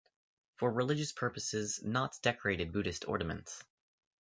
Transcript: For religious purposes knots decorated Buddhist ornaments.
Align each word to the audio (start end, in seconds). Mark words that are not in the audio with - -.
For 0.55 0.71
religious 0.73 1.11
purposes 1.11 1.79
knots 1.83 2.17
decorated 2.17 2.73
Buddhist 2.73 3.07
ornaments. 3.07 3.63